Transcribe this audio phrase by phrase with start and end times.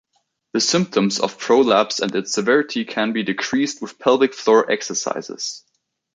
[0.53, 5.63] The symptoms of prolapse and its severity can be decreased with pelvic floor exercises.